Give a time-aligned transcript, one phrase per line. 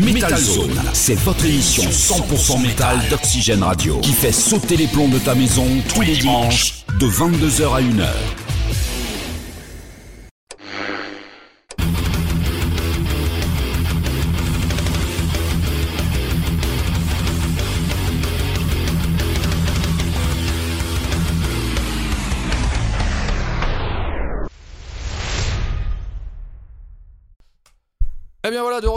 [0.00, 5.18] Metal Zone, c'est votre émission 100% métal d'Oxygène Radio qui fait sauter les plombs de
[5.18, 8.08] ta maison tous les dimanches de 22h à 1h.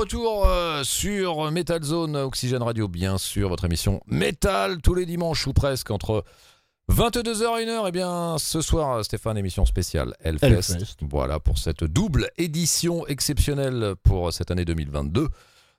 [0.06, 5.48] Retour euh, sur Metal Zone Oxygène Radio, bien sûr, votre émission Metal tous les dimanches
[5.48, 6.24] ou presque entre
[6.92, 7.86] 22h et 1h.
[7.88, 10.46] Eh bien, ce soir, Stéphane, émission spéciale Hellfest.
[10.74, 10.98] Hellfest.
[11.10, 15.28] Voilà, pour cette double édition exceptionnelle pour cette année 2022.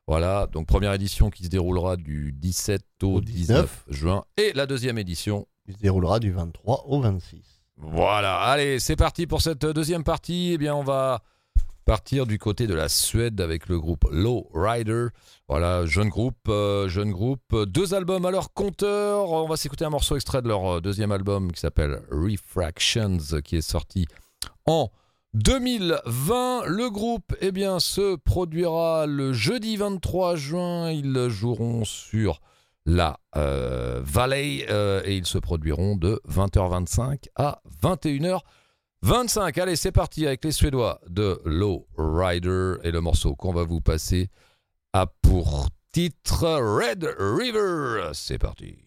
[0.09, 3.85] Voilà, donc première édition qui se déroulera du 17 au Au 19 19.
[3.91, 7.45] juin et la deuxième édition Il se déroulera du 23 au 26.
[7.77, 10.51] voilà, allez, c'est parti pour cette deuxième partie.
[10.55, 11.23] Eh bien, on va
[11.87, 15.07] partir du côté de la Suède avec le groupe Low Rider.
[15.49, 19.31] Voilà, jeune groupe, euh, jeune groupe, deux albums à leur compteur.
[19.31, 23.57] On va s'écouter un morceau extrait de leur euh, deuxième album qui s'appelle Refractions, qui
[23.57, 24.07] est sorti
[24.67, 24.91] en
[25.35, 26.65] 2020.
[26.67, 30.91] Le groupe, eh bien, se produira le jeudi 23 juin.
[30.91, 32.41] Ils joueront sur
[32.87, 37.61] la euh, Valley euh, et ils se produiront de 20h25 à
[39.05, 39.61] 21h25.
[39.61, 43.81] Allez, c'est parti avec les Suédois de Low Rider et le morceau qu'on va vous
[43.81, 44.31] passer
[44.93, 48.11] a pour titre Red River.
[48.15, 48.86] C'est parti.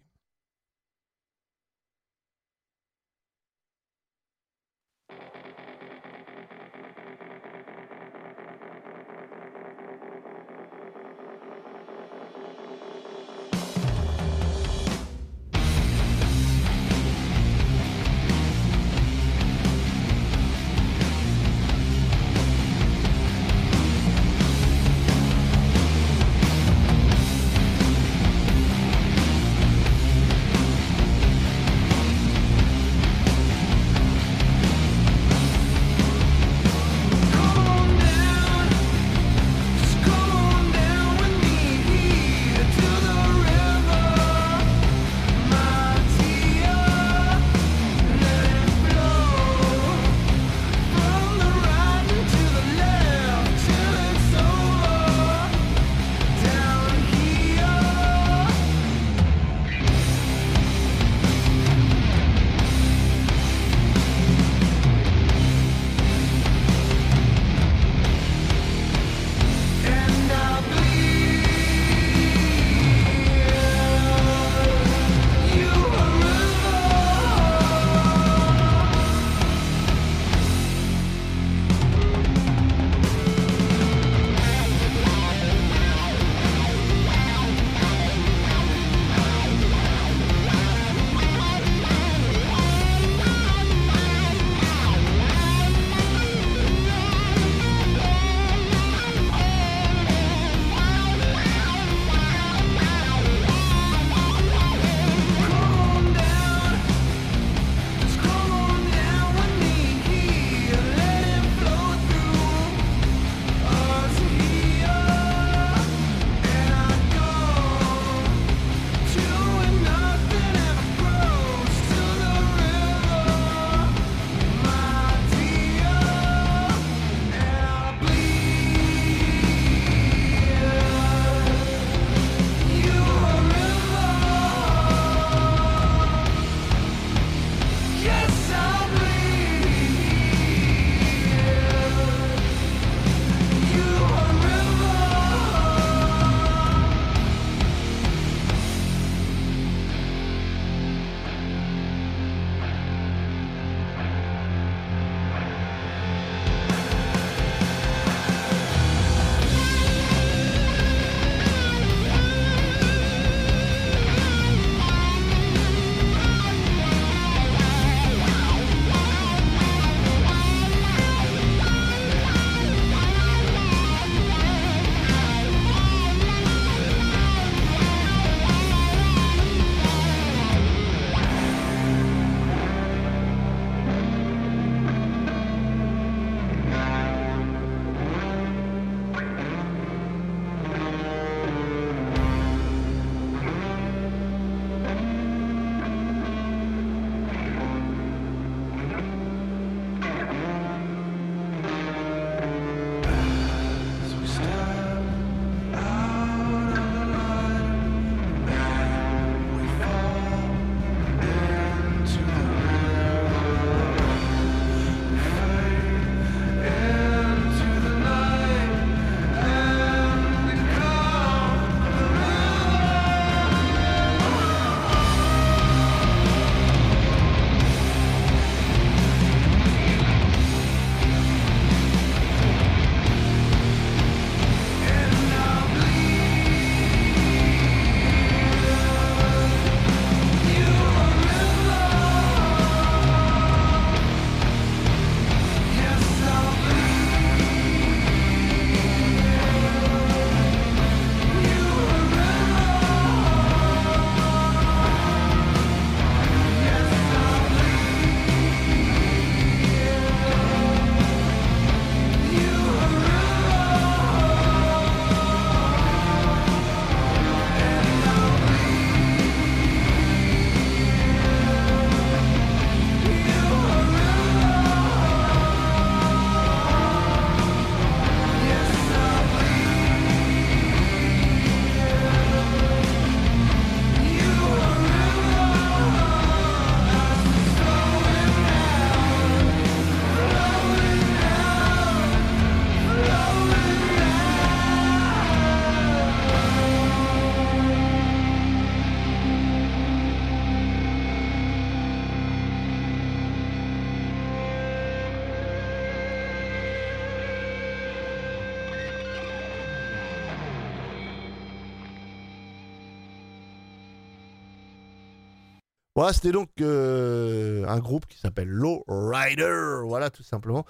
[316.00, 320.64] Voilà, c'était donc euh, un groupe qui s'appelle Low Rider, voilà, tout simplement,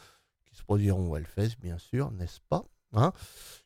[0.43, 3.13] qui se produiront au Hellfest, bien sûr, n'est-ce pas hein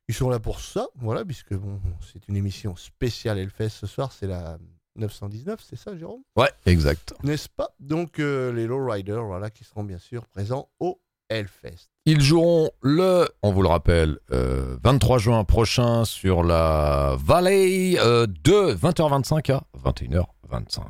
[0.10, 4.12] Ils sont là pour ça, voilà, puisque bon, c'est une émission spéciale Hellfest ce soir,
[4.12, 4.57] c'est la
[4.98, 6.24] 919, c'est ça, Jérôme?
[6.36, 7.13] Ouais, exact.
[7.24, 7.69] N'est-ce pas?
[7.80, 11.00] Donc, euh, les Low Riders, voilà, qui seront bien sûr présents au
[11.30, 11.88] Hellfest.
[12.06, 18.27] Ils joueront le, on vous le rappelle, euh, 23 juin prochain sur la Valley euh,
[18.27, 20.81] de 20h25 à 21h25.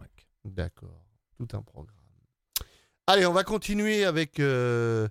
[0.45, 1.05] D'accord,
[1.37, 1.95] tout un programme.
[3.07, 5.07] Allez, on va continuer avec euh,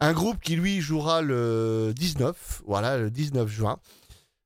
[0.00, 3.78] un groupe qui lui jouera le 19, voilà, le 19 juin,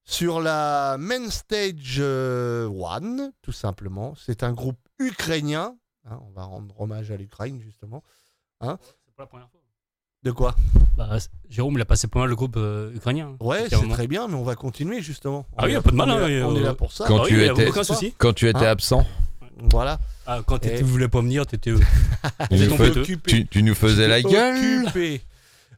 [0.05, 4.15] sur la Main Stage euh, One, tout simplement.
[4.17, 5.77] C'est un groupe ukrainien.
[6.09, 8.03] hein, on va rendre hommage à l'Ukraine, justement.
[8.61, 8.69] C'est
[9.17, 9.61] pas la première fois.
[10.23, 10.55] De quoi?
[10.97, 11.09] Bah,
[11.49, 13.37] Jérôme, il a passé pas mal le groupe euh, ukrainien.
[13.41, 15.47] Ouais, C'était un c'est très bien, mais on va continuer, justement.
[15.57, 16.93] Ah oui, a pas de mal, On, hein, est, là- euh, on est là pour
[16.93, 17.07] ça.
[17.09, 18.15] Quand Ah tu oui, étais- aucun souci.
[18.19, 18.71] Quand tu étais Hein?
[18.71, 19.05] absent,
[19.71, 19.99] Voilà.
[20.27, 21.73] Ah, quand Et- tu voulais pas venir, t'étais.
[23.05, 24.85] tu tu- tu nous faisais la gueule.
[24.85, 25.23] occupé.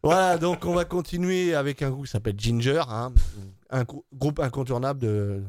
[0.03, 3.12] Voilà, donc on va continuer avec un groupe qui s'appelle Ginger, hein,
[3.71, 5.43] un grou- groupe incontournable de,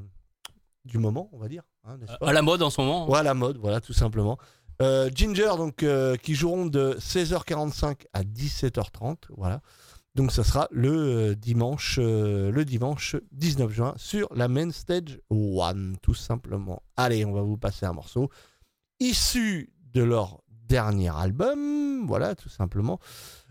[0.86, 1.64] du moment, on va dire.
[1.86, 2.28] hein, pas?
[2.30, 3.06] à la mode en ce moment.
[3.06, 4.38] Voilà, mode, voilà, tout simplement.
[4.82, 9.62] Euh, Ginger, donc, euh, qui joueront de 16h45 à 17h30, voilà.
[10.16, 15.20] Donc ça sera le euh, dimanche, euh, le dimanche 19 juin sur la Main Stage
[15.30, 16.82] One, tout simplement.
[16.96, 18.30] Allez, on va vous passer un morceau
[19.02, 22.98] issu de leur dernier album, voilà, tout simplement.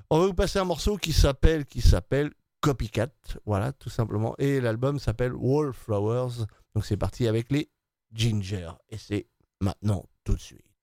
[0.09, 3.13] On va vous passer un morceau qui s'appelle, qui s'appelle Copycat,
[3.45, 4.35] voilà, tout simplement.
[4.39, 6.47] Et l'album s'appelle Wallflowers.
[6.75, 7.71] Donc c'est parti avec les
[8.15, 8.71] Ginger.
[8.89, 9.27] Et c'est
[9.61, 10.74] maintenant, tout de suite.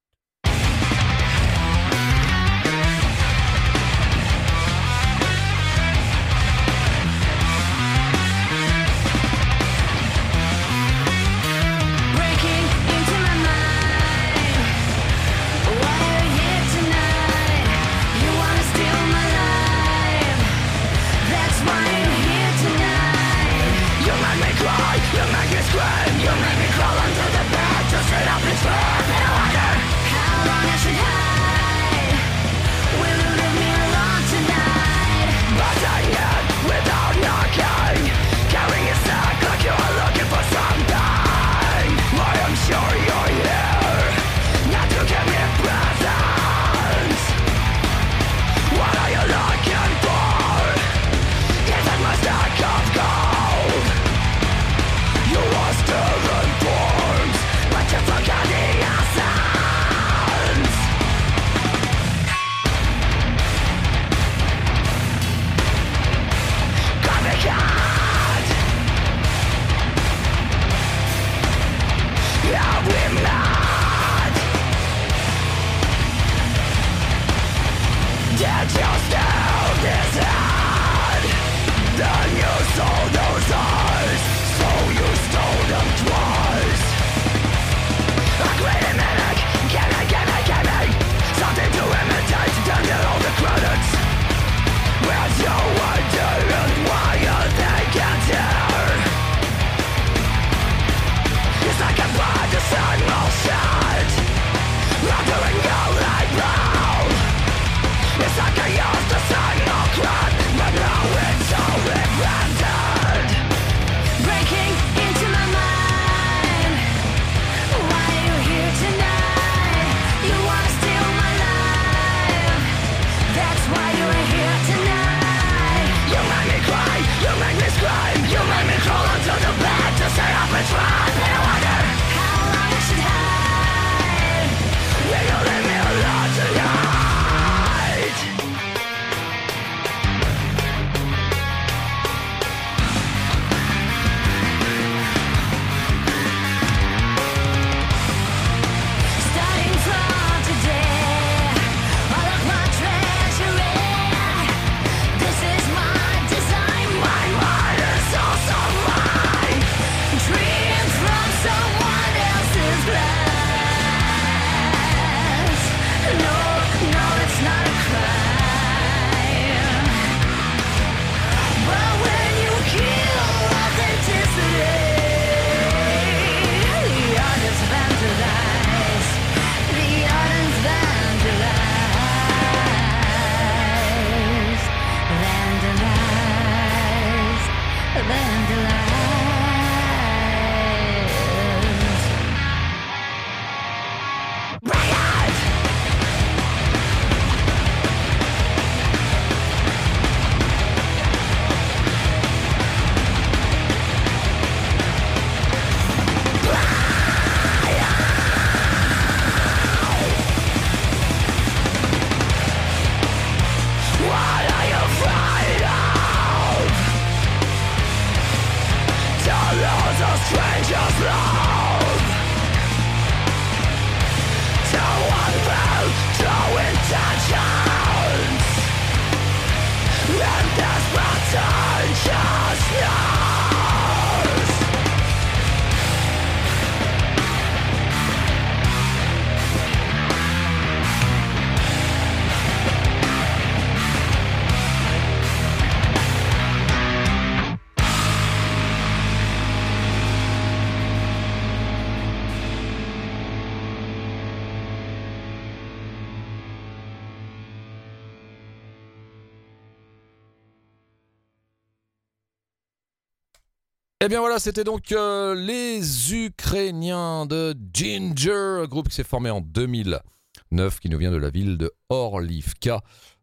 [264.03, 269.41] Eh bien voilà, c'était donc euh, les Ukrainiens de Ginger, groupe qui s'est formé en
[269.41, 272.81] 2009, qui nous vient de la ville de Orlivka.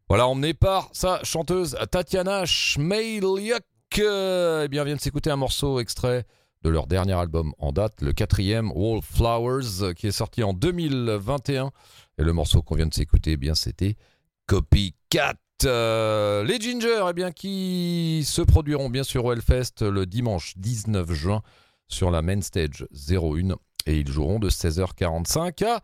[0.09, 3.65] Voilà, emmené par sa chanteuse Tatiana Shmeilyuk.
[3.99, 6.25] euh, Eh bien, vient de s'écouter un morceau extrait
[6.63, 11.73] de leur dernier album en date, le quatrième Wallflowers, qui est sorti en 2021.
[12.19, 13.97] Et le morceau qu'on vient de s'écouter, eh bien, c'était
[14.47, 15.35] Copycat.
[15.65, 21.13] Euh, les Ginger, eh bien, qui se produiront bien sûr au Hellfest le dimanche 19
[21.13, 21.43] juin
[21.89, 25.81] sur la main stage 01 et ils joueront de 16h45 à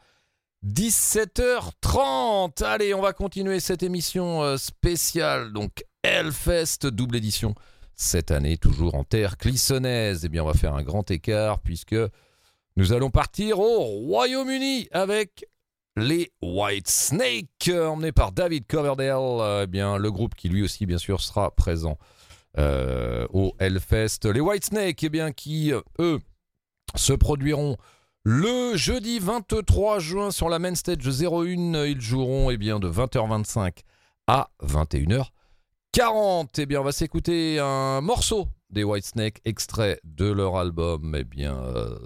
[0.66, 2.62] 17h30.
[2.62, 7.54] Allez, on va continuer cette émission euh, spéciale donc Hellfest double édition
[7.97, 10.25] cette année toujours en terre clissonnaise.
[10.25, 11.97] Eh bien, on va faire un grand écart puisque
[12.76, 15.47] nous allons partir au Royaume-Uni avec
[15.97, 20.87] les White Snake, emmenés par David Coverdale, euh, eh bien, le groupe qui lui aussi,
[20.87, 21.99] bien sûr, sera présent
[22.59, 24.21] euh, au Hellfest.
[24.33, 26.19] Les White Snake, eh bien, qui, euh, eux,
[26.97, 27.77] se produiront
[28.25, 31.85] le jeudi 23 juin sur la main stage 01.
[31.85, 33.79] Ils joueront eh bien, de 20h25
[34.27, 36.49] à 21h40.
[36.59, 41.23] Eh bien, on va s'écouter un morceau des White Snake, extrait de leur album eh
[41.23, 41.63] bien,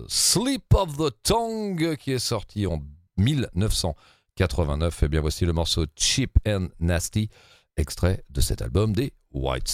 [0.09, 2.83] Sleep of the Tongue, qui est sorti en
[3.19, 5.03] 1989.
[5.03, 7.29] Eh bien, voici le morceau Cheap and Nasty,
[7.77, 9.69] extrait de cet album des White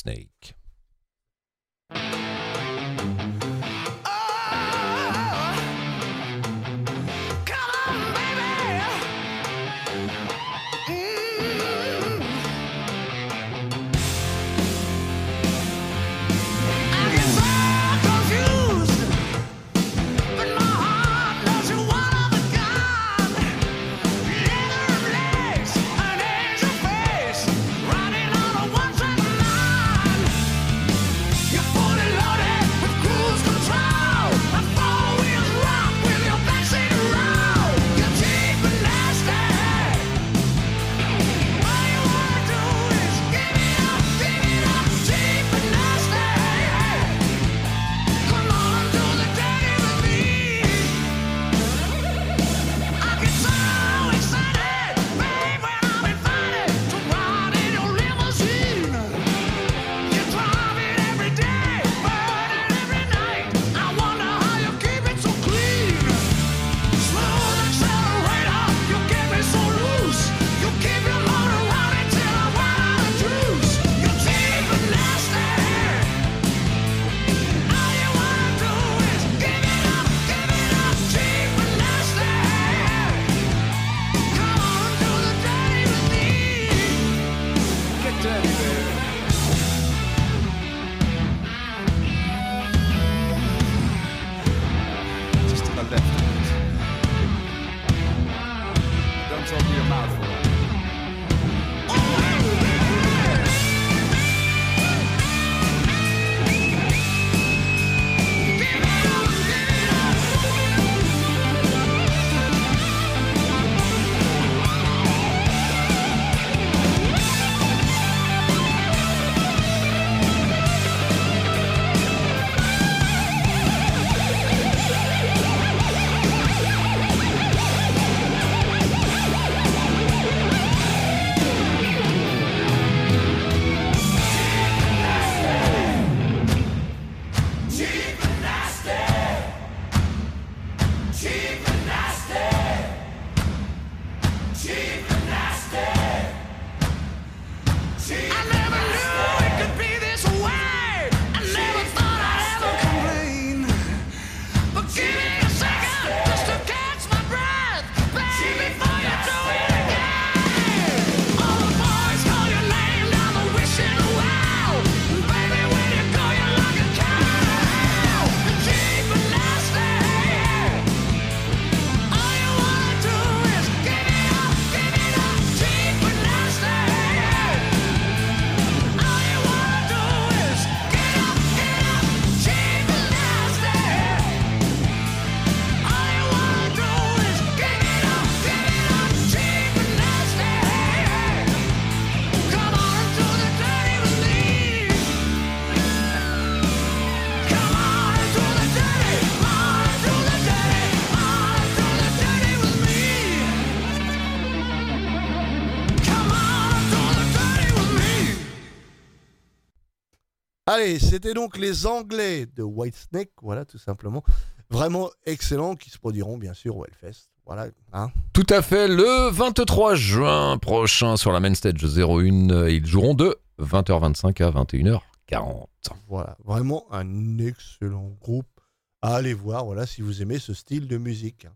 [210.75, 214.25] Allez, c'était donc les Anglais de Whitesnake, voilà, tout simplement.
[214.71, 217.29] Vraiment excellents, qui se produiront bien sûr au Hellfest.
[217.47, 218.11] Voilà, hein.
[218.33, 223.15] Tout à fait, le 23 juin prochain sur la main stage 01, euh, ils joueront
[223.15, 225.67] de 20h25 à 21h40.
[226.09, 228.61] Voilà, vraiment un excellent groupe
[229.01, 231.47] à aller voir, voilà, si vous aimez ce style de musique.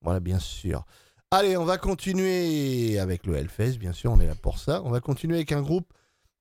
[0.00, 0.86] Voilà, bien sûr.
[1.30, 4.80] Allez, on va continuer avec le Hellfest, bien sûr, on est là pour ça.
[4.86, 5.92] On va continuer avec un groupe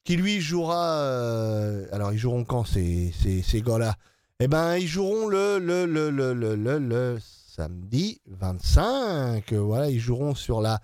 [0.03, 0.99] qui, lui, jouera...
[0.99, 3.95] euh, alors, ils joueront quand, ces, ces, gars-là?
[4.39, 9.53] Eh ben, ils joueront le, le, le, le, le, le, le samedi 25.
[9.53, 10.79] Voilà, ils joueront sur la...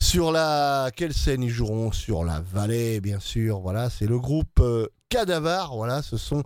[0.00, 0.90] Sur la...
[0.96, 1.92] Quelle scène ils joueront?
[1.92, 3.60] Sur la vallée, bien sûr.
[3.60, 5.76] Voilà, c'est le groupe euh, Cadavar.
[5.76, 6.42] Voilà, ce sont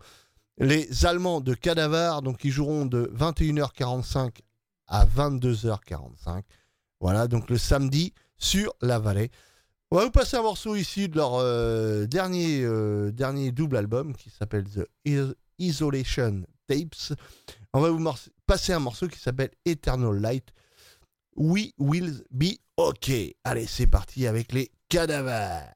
[0.59, 2.23] les Allemands de Cadavar.
[2.23, 4.31] Donc, ils joueront de 21h45
[4.89, 6.43] à 22h45.
[7.01, 9.31] Voilà, donc le samedi sur la vallée.
[9.90, 14.16] On va vous passer un morceau ici de leur euh, dernier, euh, dernier double album
[14.16, 17.14] qui s'appelle The Is- Isolation Tapes.
[17.72, 18.05] On va vous
[18.46, 20.49] passer un morceau qui s'appelle Eternal Light.
[21.37, 23.37] We will be okay.
[23.44, 25.68] Allez, c'est parti avec les cadavres.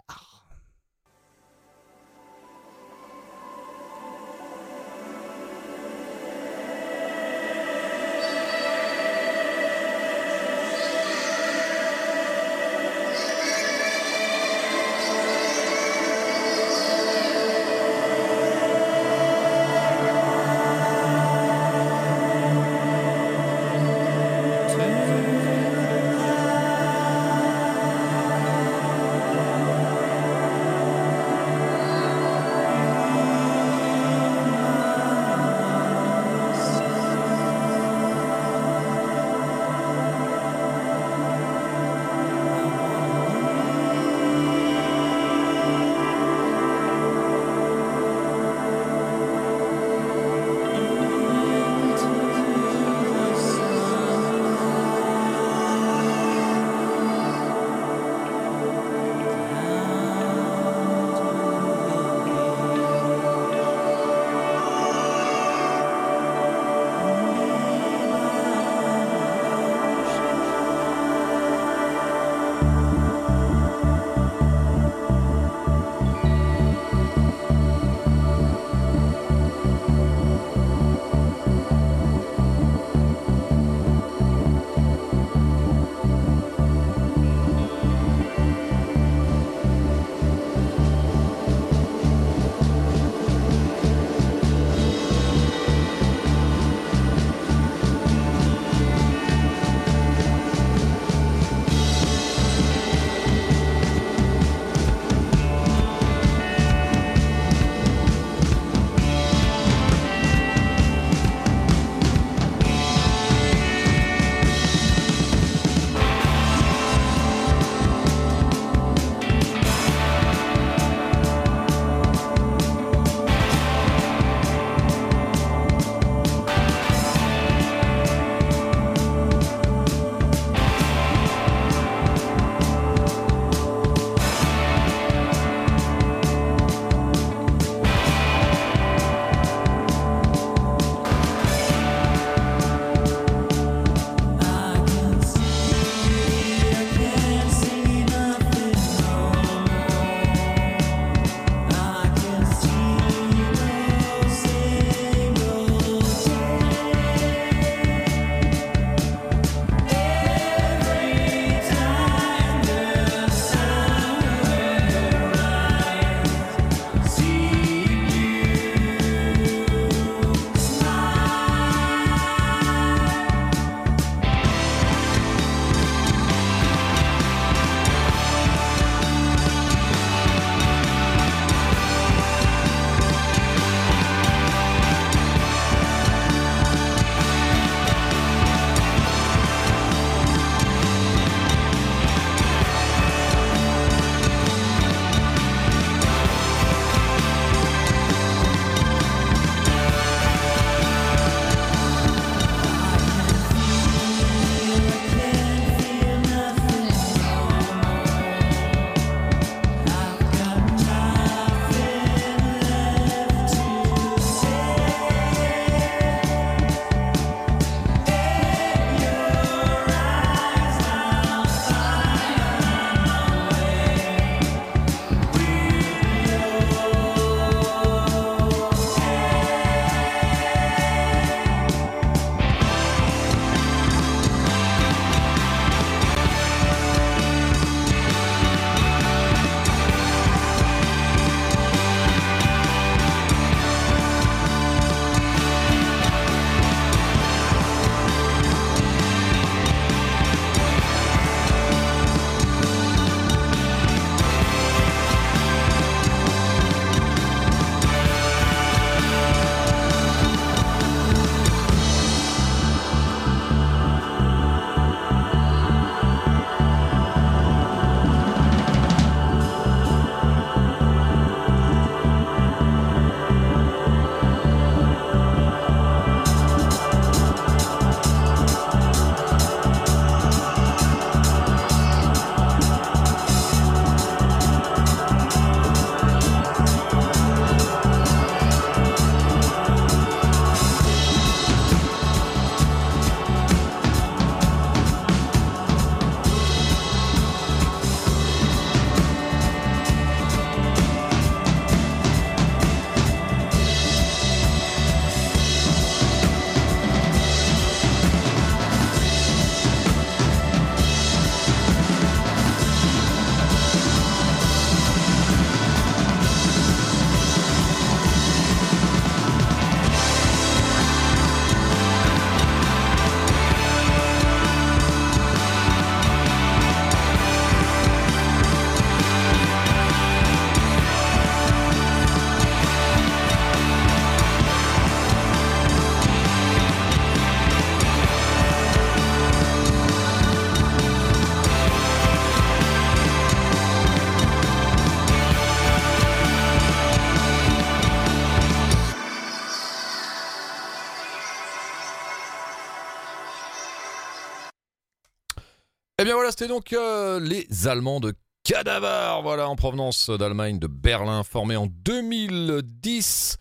[356.40, 361.66] C'était donc euh, les Allemands de Cadavar, voilà, en provenance d'Allemagne, de Berlin, formés en
[361.66, 363.36] 2010.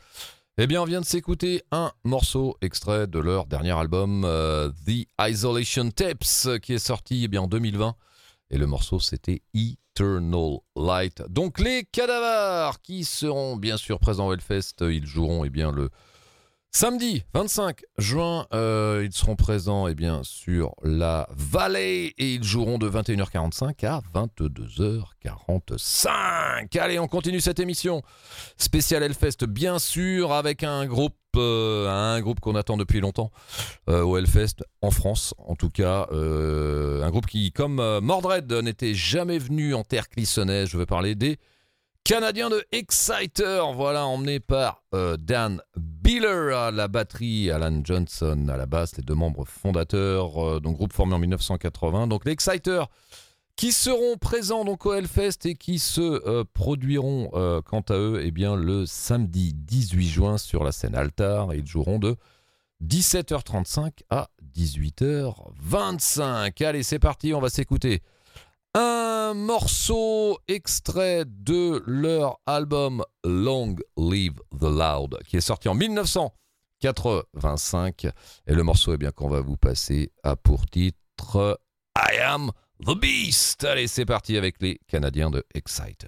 [0.57, 5.07] Eh bien, on vient de s'écouter un morceau extrait de leur dernier album, euh, The
[5.21, 7.95] Isolation Tapes, qui est sorti eh bien, en 2020.
[8.49, 11.23] Et le morceau, c'était Eternal Light.
[11.29, 15.89] Donc, les Cadavars, qui seront bien sûr présents au Hellfest, ils joueront eh bien, le
[16.71, 22.77] Samedi 25 juin, euh, ils seront présents eh bien, sur la vallée et ils joueront
[22.77, 26.77] de 21h45 à 22h45.
[26.77, 28.03] Allez, on continue cette émission
[28.55, 33.31] spéciale Hellfest, bien sûr, avec un groupe, euh, un groupe qu'on attend depuis longtemps
[33.89, 36.05] euh, au Hellfest, en France en tout cas.
[36.11, 40.69] un groupe qui, comme Mordred, n'était jamais venu en terre clissonnaise.
[40.69, 41.39] Je veux parler des
[42.03, 45.63] Canadien de Exciter, voilà, emmené par Dan
[46.09, 50.77] Biller à la batterie, Alan Johnson à la basse, les deux membres fondateurs, euh, donc
[50.77, 52.07] groupe formé en 1980.
[52.07, 52.81] Donc les Exciter
[53.55, 58.21] qui seront présents donc au Hellfest et qui se euh, produiront euh, quant à eux
[58.23, 61.53] eh bien, le samedi 18 juin sur la scène Altar.
[61.53, 62.15] Ils joueront de
[62.83, 66.65] 17h35 à 18h25.
[66.65, 68.01] Allez, c'est parti, on va s'écouter
[68.73, 78.07] un morceau extrait de leur album Long Live the Loud qui est sorti en 1985
[78.45, 81.59] et le morceau eh bien qu'on va vous passer a pour titre
[81.97, 82.51] I Am
[82.85, 83.63] the Beast.
[83.63, 86.07] Allez, c'est parti avec les Canadiens de Exciter.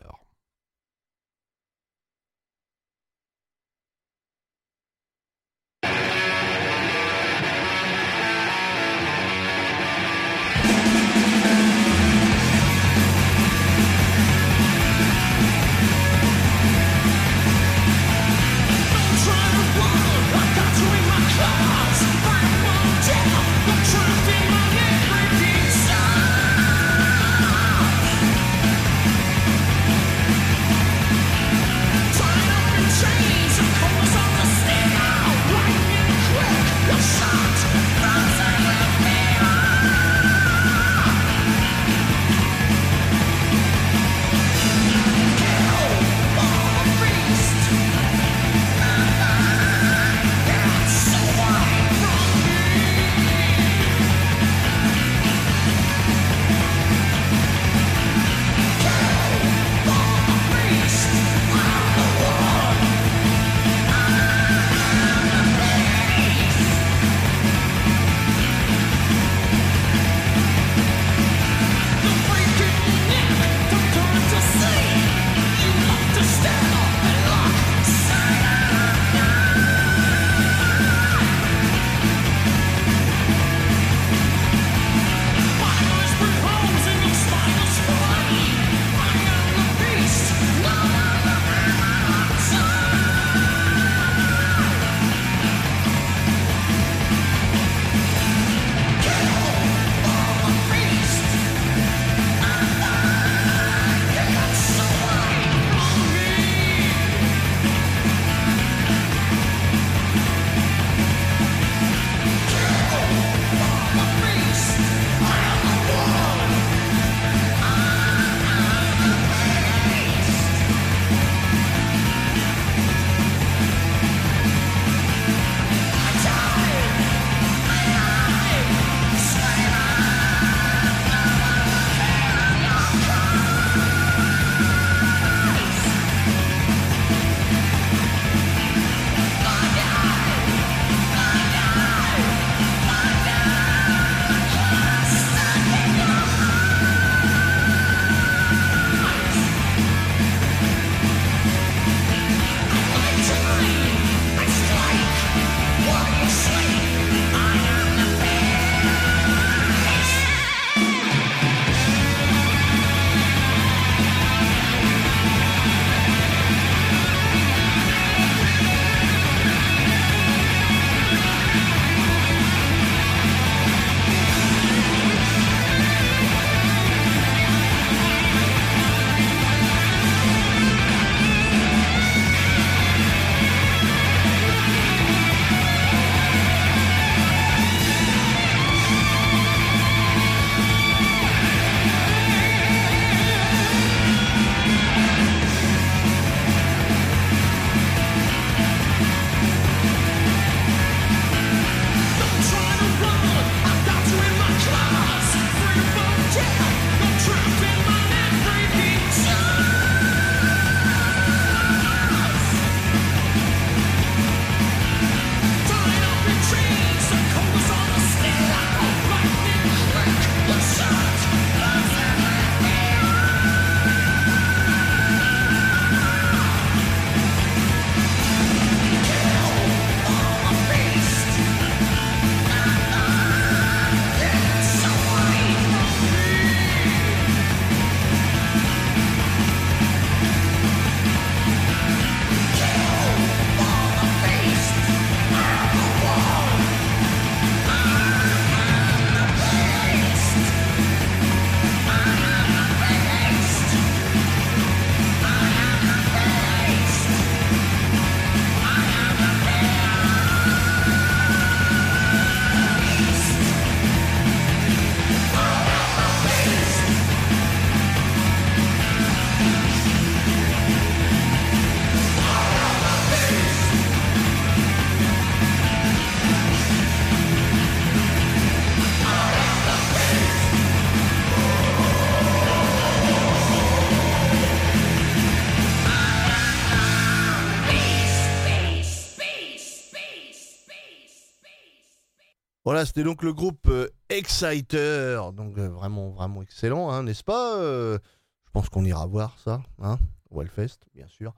[292.81, 297.57] Voilà, c'était donc le groupe euh, Exciter, donc euh, vraiment, vraiment excellent, hein, n'est-ce pas
[297.59, 297.99] Euh,
[298.45, 299.99] Je pense qu'on ira voir ça, hein,
[300.31, 301.35] au Hellfest, bien sûr.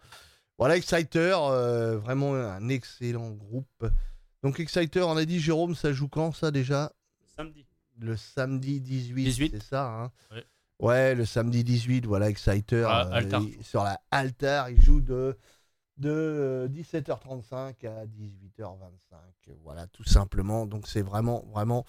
[0.58, 1.36] Voilà, Exciter,
[2.02, 3.86] vraiment un excellent groupe.
[4.42, 6.94] Donc Exciter, on a dit, Jérôme, ça joue quand ça déjà?
[7.36, 7.66] Samedi.
[8.00, 9.52] Le samedi 18, 18.
[9.56, 10.12] c'est ça hein?
[10.32, 10.46] Ouais.
[10.80, 12.86] Ouais, le samedi 18, voilà, Exciter.
[12.88, 13.10] Ah,
[13.58, 15.38] il- sur la Altar, il joue de,
[15.98, 18.06] de euh, 17h35 à
[18.60, 19.54] 18h25.
[19.64, 20.66] Voilà, tout simplement.
[20.66, 21.86] Donc c'est vraiment, vraiment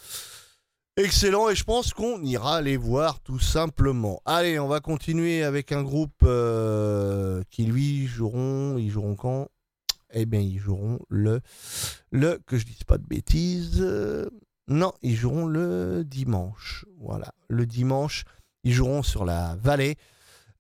[0.97, 4.21] excellent et je pense qu'on ira les voir tout simplement.
[4.25, 8.79] Allez, on va continuer avec un groupe euh, qui, lui, joueront.
[8.79, 9.49] Ils joueront quand?
[10.13, 11.41] Eh bien, ils joueront le.
[12.11, 12.39] Le.
[12.47, 13.81] Que je dise pas de bêtises.
[13.81, 14.31] euh,
[14.69, 16.87] non, ils joueront le dimanche.
[16.99, 18.25] Voilà, le dimanche,
[18.63, 19.97] ils joueront sur la vallée.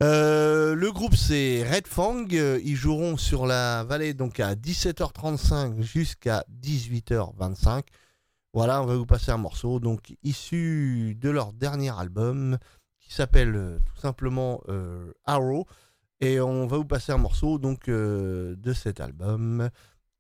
[0.05, 2.27] Euh, le groupe c'est Red Fang.
[2.35, 7.85] Euh, Ils joueront sur la vallée donc à 17h35 jusqu'à 18h25.
[8.53, 12.59] Voilà, on va vous passer un morceau donc issu de leur dernier album
[13.01, 14.61] qui s'appelle euh, tout simplement
[15.25, 15.67] Arrow.
[16.21, 19.71] Et on va vous passer un morceau donc de cet album.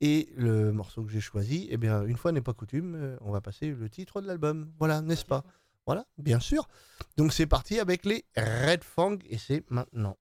[0.00, 3.40] Et le morceau que j'ai choisi, eh bien, une fois n'est pas coutume, on va
[3.40, 4.70] passer le titre de l'album.
[4.78, 5.44] Voilà, n'est-ce pas?
[5.86, 6.68] Voilà, bien sûr.
[7.16, 10.16] Donc c'est parti avec les Red Fang et c'est maintenant.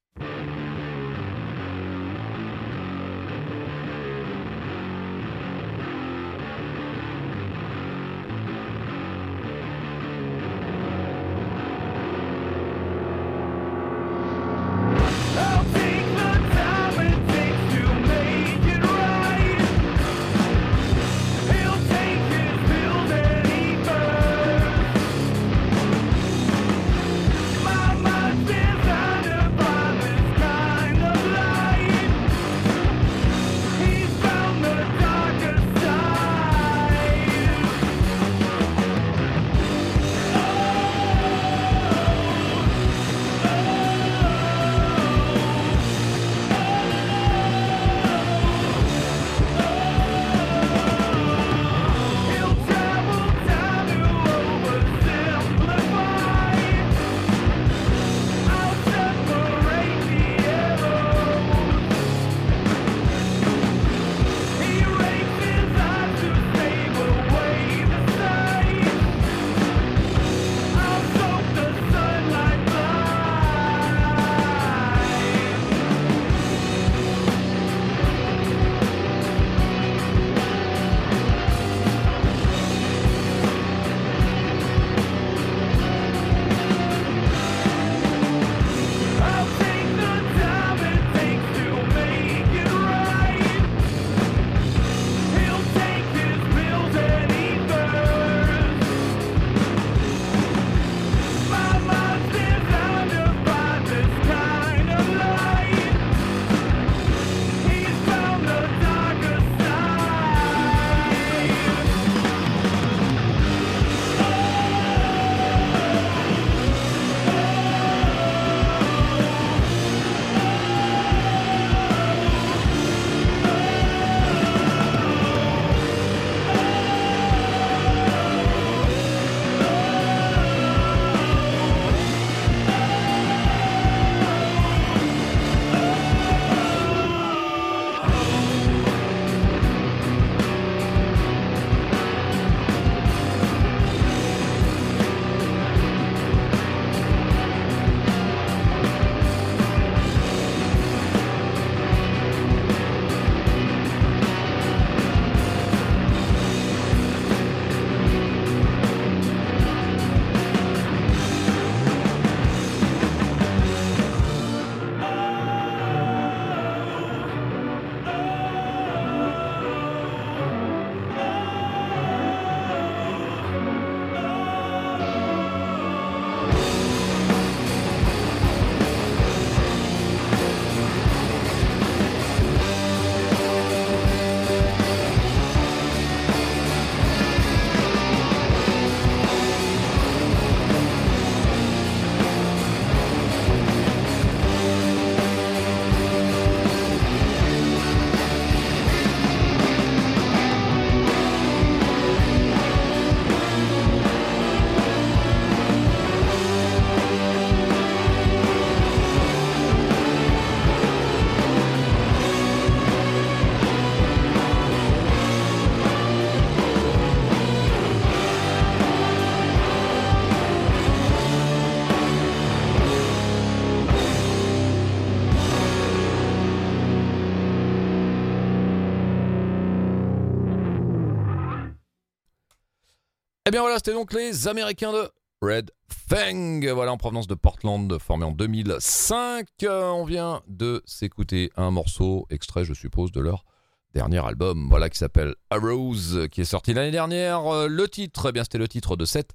[233.54, 238.26] Bien voilà, c'était donc les Américains de Red Fang, voilà en provenance de Portland, formé
[238.26, 239.46] en 2005.
[239.62, 243.46] Euh, on vient de s'écouter un morceau extrait, je suppose, de leur
[243.94, 247.46] dernier album, voilà qui s'appelle Arrows, qui est sorti l'année dernière.
[247.46, 249.34] Euh, Le titre, eh bien c'était le titre de cet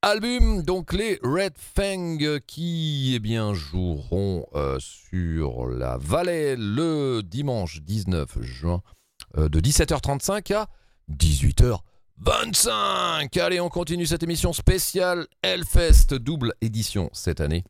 [0.00, 2.16] album, donc les Red Fang
[2.46, 8.80] qui eh bien joueront euh, sur la vallée le dimanche 19 juin
[9.36, 10.70] de 17h35 à
[12.22, 13.40] 18h25.
[13.40, 17.64] Allez, on continue cette émission spéciale Hellfest double édition cette année.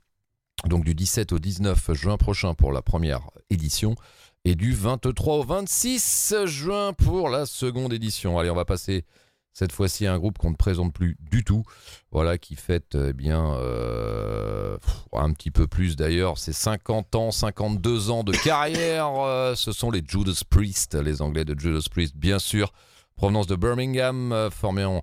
[0.67, 3.97] Donc du 17 au 19 juin prochain pour la première édition
[4.45, 8.39] et du 23 au 26 juin pour la seconde édition.
[8.39, 9.05] Allez, on va passer
[9.53, 11.63] cette fois-ci à un groupe qu'on ne présente plus du tout,
[12.11, 14.77] voilà, qui fête eh bien euh,
[15.13, 19.13] un petit peu plus d'ailleurs, c'est 50 ans, 52 ans de carrière.
[19.17, 22.73] euh, ce sont les Judas Priest, les Anglais de Judas Priest, bien sûr,
[23.17, 25.01] provenance de Birmingham, euh, formé en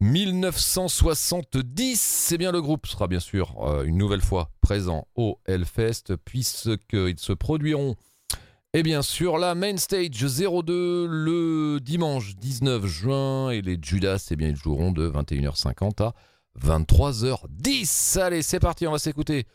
[0.00, 2.00] 1970.
[2.00, 7.18] C'est bien le groupe sera bien sûr euh, une nouvelle fois présent au Hellfest, puisqu'ils
[7.18, 7.96] se produiront
[8.72, 14.36] et bien sûr, la Main Stage 02 le dimanche 19 juin et les Judas, eh
[14.36, 16.14] bien, ils joueront de 21h50 à
[16.56, 18.20] 23h10.
[18.20, 19.46] Allez, c'est parti, on va s'écouter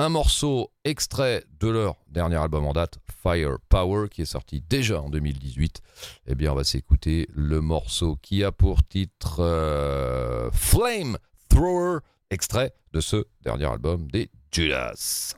[0.00, 5.02] un morceau extrait de leur dernier album en date, Fire Power, qui est sorti déjà
[5.02, 5.82] en 2018.
[6.26, 11.18] Eh bien, on va s'écouter le morceau qui a pour titre euh, Flame
[11.50, 11.98] Thrower,
[12.30, 15.34] extrait de ce dernier album des Judas.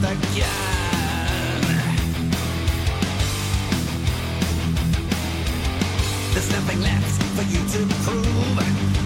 [0.00, 0.16] There's
[6.52, 8.56] nothing left for you to prove.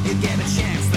[0.06, 0.93] You get a chance,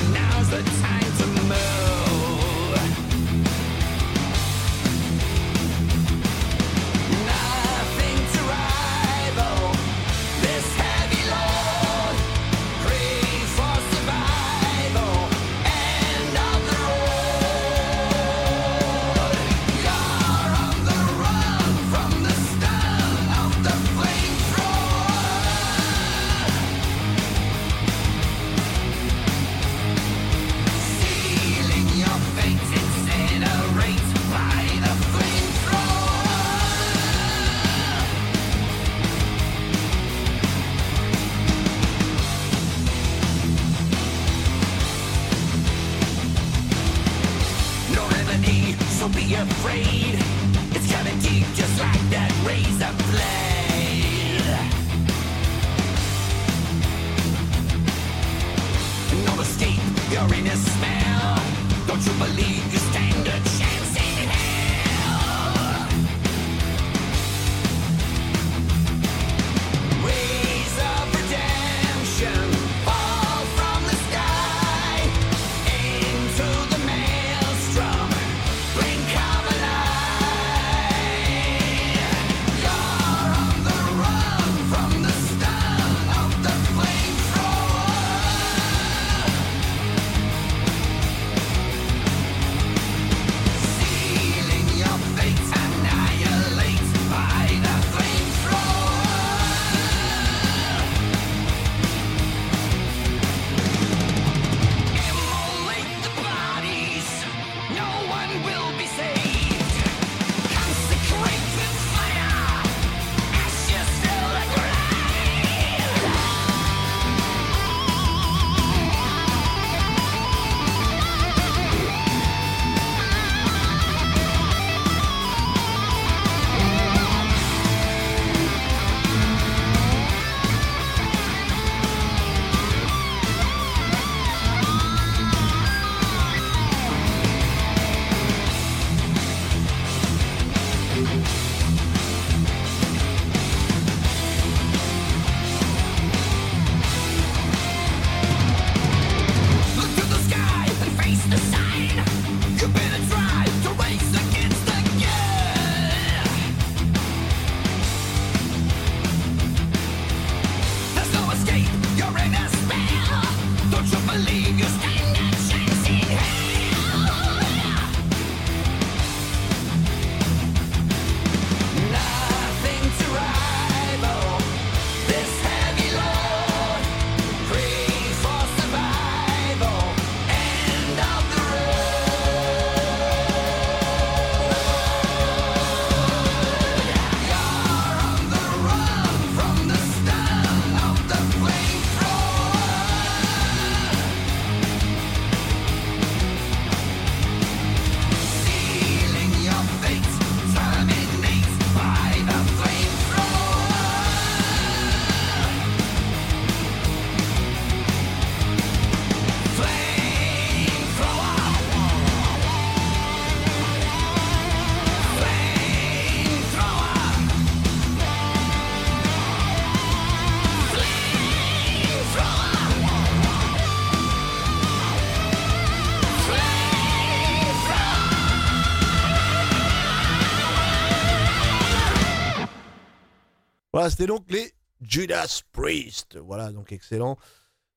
[233.87, 236.17] Voilà, c'était donc les Judas Priest.
[236.17, 237.17] Voilà, donc excellent.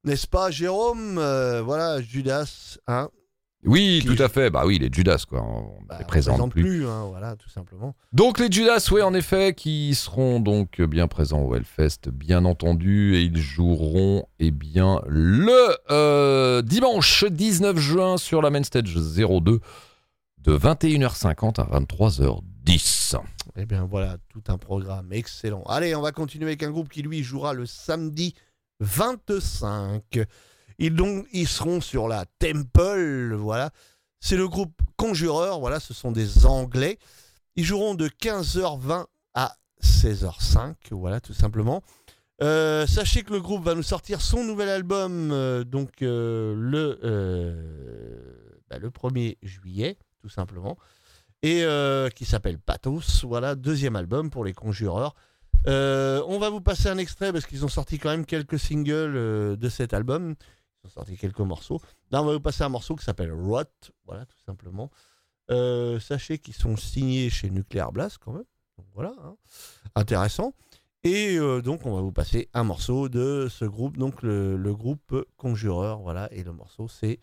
[0.03, 1.19] N'est-ce pas, Jérôme?
[1.19, 3.11] Euh, Voilà, Judas, hein
[3.65, 4.51] Oui, tout à fait.
[4.51, 5.41] Bah oui, les Judas, quoi.
[5.43, 6.85] On bah, les on présente présente plus.
[6.89, 7.95] hein, voilà, tout simplement.
[8.13, 13.15] Donc les Judas, oui, en effet, qui seront donc bien présents au Hellfest, bien entendu,
[13.15, 19.61] et ils joueront, eh bien, le euh, dimanche 19 juin sur la Main Stage 02
[20.39, 23.17] de 21h50 à 23h10.
[23.57, 25.63] Eh bien voilà, tout un programme excellent.
[25.65, 28.35] Allez, on va continuer avec un groupe qui lui jouera le samedi
[28.81, 30.21] 25.
[30.79, 33.71] Ils, donc, ils seront sur la Temple, voilà.
[34.21, 36.99] C'est le groupe Conjureur, voilà, ce sont des Anglais.
[37.57, 41.83] Ils joueront de 15h20 à 16h05, voilà, tout simplement.
[42.43, 46.99] Euh, sachez que le groupe va nous sortir son nouvel album euh, donc euh, le,
[48.71, 50.79] bah, le 1er juillet, tout simplement
[51.43, 53.25] et euh, qui s'appelle Pathos.
[53.25, 55.15] Voilà, deuxième album pour les Conjureurs.
[55.67, 59.17] Euh, on va vous passer un extrait parce qu'ils ont sorti quand même quelques singles
[59.17, 60.35] euh, de cet album.
[60.83, 61.81] Ils ont sorti quelques morceaux.
[62.11, 63.65] Là, on va vous passer un morceau qui s'appelle Rot.
[64.07, 64.91] Voilà, tout simplement.
[66.01, 68.45] Sachez qu'ils sont signés chez Nuclear Blast quand même.
[68.95, 69.37] Voilà, hein.
[69.97, 70.55] intéressant.
[71.03, 75.99] Et donc, on va vous passer un morceau de ce groupe, donc le, groupe Conjureur.
[76.03, 77.19] Voilà, et le morceau, c'est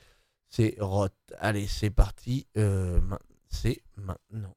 [0.49, 1.07] c'est Rot.
[1.39, 2.45] Allez, c'est parti.
[3.61, 4.55] C'est maintenant.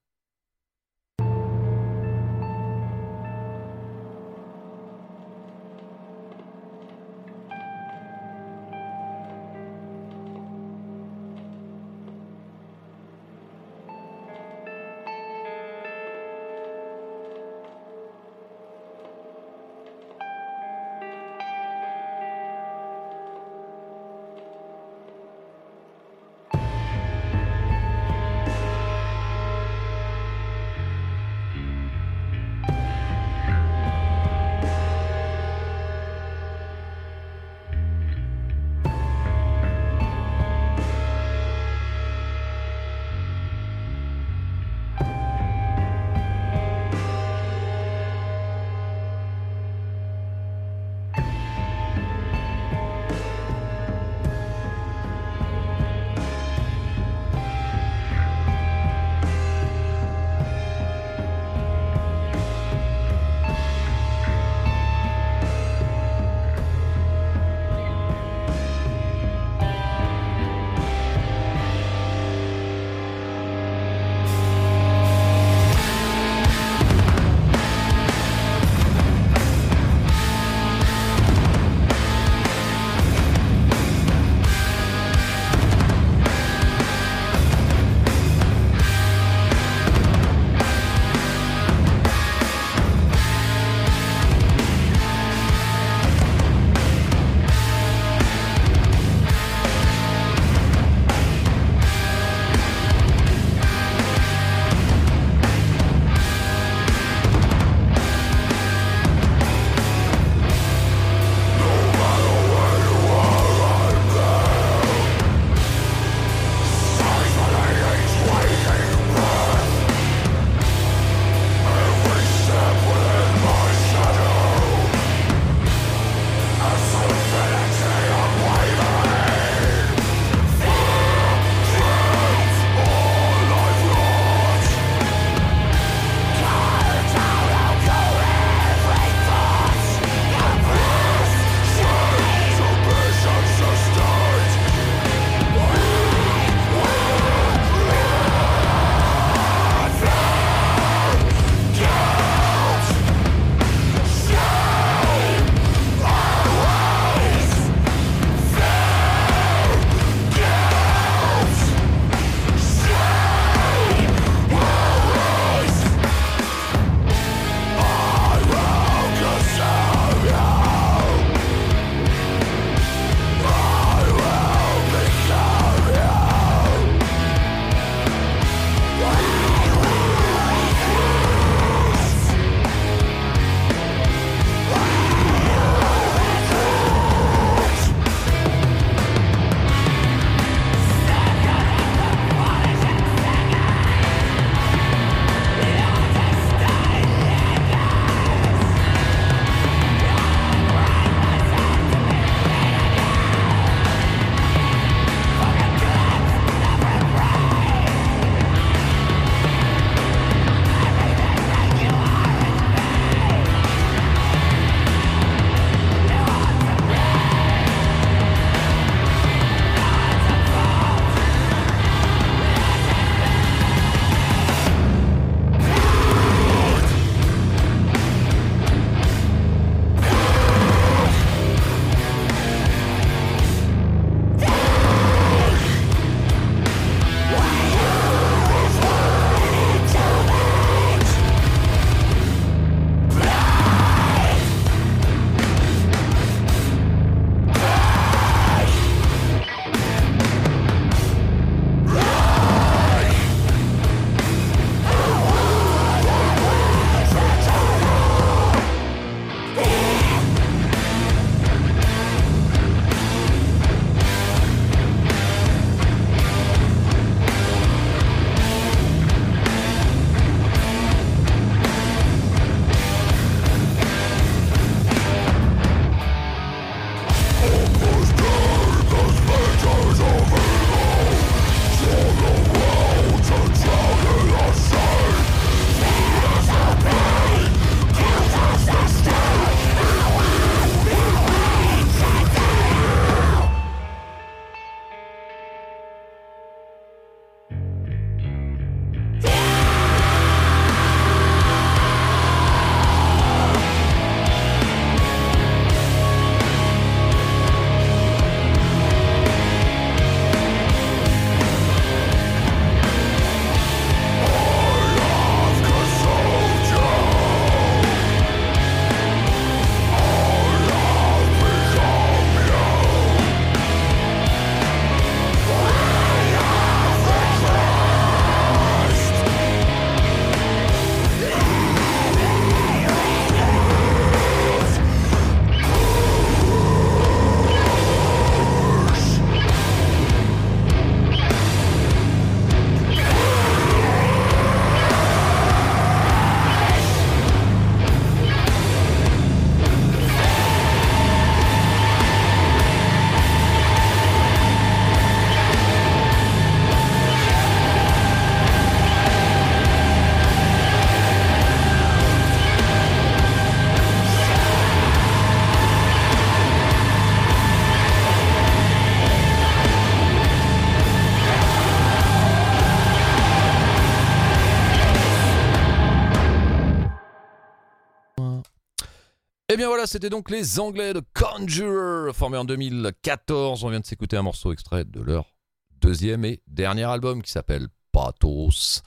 [379.61, 383.63] Bien voilà, c'était donc les Anglais de Conjurer, formés en 2014.
[383.63, 385.35] On vient de s'écouter un morceau extrait de leur
[385.83, 388.81] deuxième et dernier album qui s'appelle Pathos.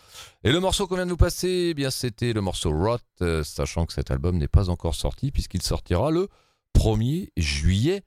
[0.44, 3.44] Et le morceau qu'on vient de nous passer, eh bien c'était le morceau Rot, euh,
[3.44, 6.28] sachant que cet album n'est pas encore sorti puisqu'il sortira le
[6.76, 8.02] 1er juillet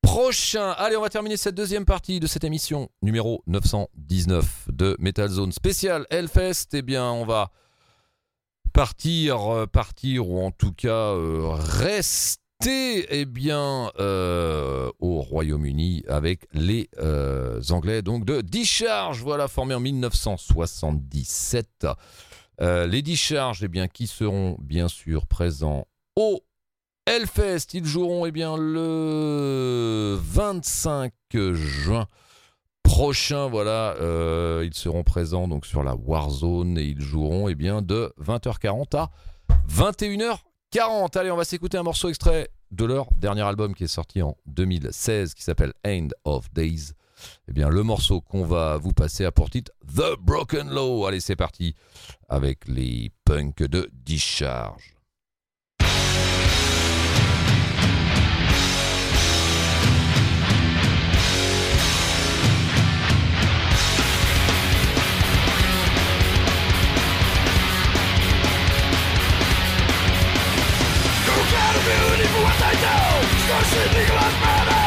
[0.00, 0.70] prochain.
[0.78, 5.52] Allez, on va terminer cette deuxième partie de cette émission numéro 919 de Metal Zone
[5.52, 6.68] spécial Hellfest.
[6.72, 7.50] Eh bien, on va
[8.72, 16.48] partir, euh, partir ou en tout cas euh, rester eh bien euh, au Royaume-Uni avec
[16.52, 16.90] les
[17.70, 21.86] Anglais donc de Discharge, voilà formés en 1977.
[22.60, 26.40] Euh, les Discharge, eh bien qui seront bien sûr présents au
[27.06, 31.12] Hellfest, ils joueront eh bien le 25
[31.52, 32.08] juin
[32.88, 37.82] prochain, voilà, euh, ils seront présents donc sur la Warzone et ils joueront eh bien
[37.82, 39.10] de 20h40 à
[39.70, 41.18] 21h40.
[41.18, 44.38] Allez, on va s'écouter un morceau extrait de leur dernier album qui est sorti en
[44.46, 46.92] 2016 qui s'appelle End of Days.
[47.46, 51.04] Eh bien, le morceau qu'on va vous passer a pour titre The Broken Law.
[51.06, 51.74] Allez, c'est parti
[52.30, 54.97] avec les punks de Discharge.
[71.88, 72.96] immune for what they do
[73.48, 74.84] So the Nicholas murder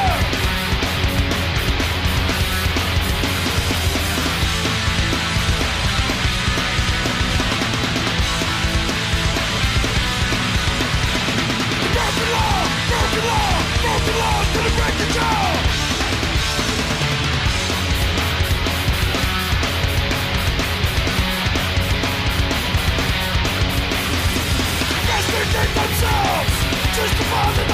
[11.91, 12.57] Broken law,
[12.89, 14.15] broken law, broken
[14.97, 15.71] the jail
[25.73, 26.40] themselves!
[26.93, 27.65] just to fall in the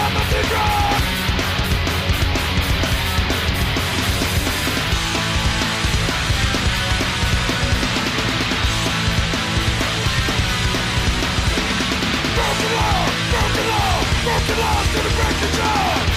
[12.36, 14.04] Broken law, broken law,
[14.60, 16.17] law, gonna break the jaw.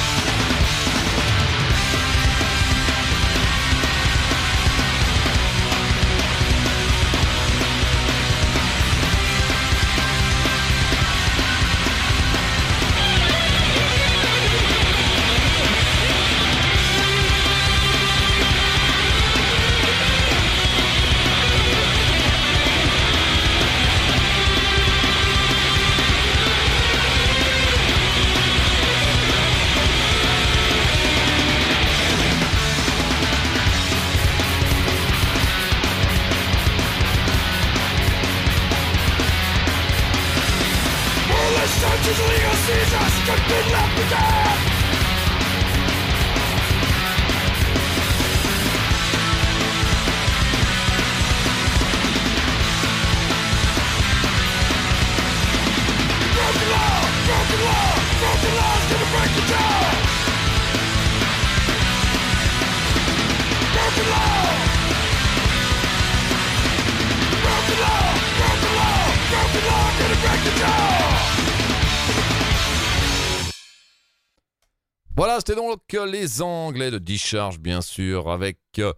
[75.93, 78.93] Les Anglais de Discharge, bien sûr, avec euh,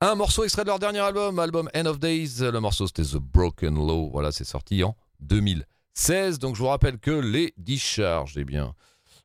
[0.00, 2.40] un morceau extrait de leur dernier album, album End of Days.
[2.40, 4.10] Le morceau, c'était The Broken Law.
[4.10, 6.38] Voilà, c'est sorti en 2016.
[6.38, 8.74] Donc, je vous rappelle que les Discharge, eh bien,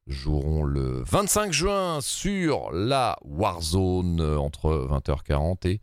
[0.08, 5.82] joueront le 25 juin sur la Warzone euh, entre 20h40 et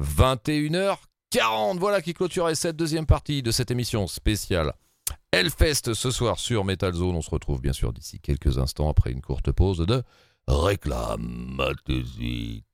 [0.00, 1.78] 21h40.
[1.78, 4.72] Voilà qui clôturait cette deuxième partie de cette émission spéciale
[5.32, 7.16] Hellfest ce soir sur Metal Zone.
[7.16, 10.02] On se retrouve bien sûr d'ici quelques instants après une courte pause de
[10.48, 12.64] réclame, Matési.